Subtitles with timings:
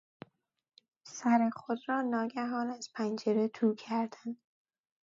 [1.05, 4.37] سر خود را ناگهان از پنجره تو کردن